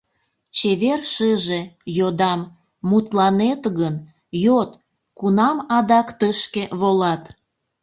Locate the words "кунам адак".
5.17-6.07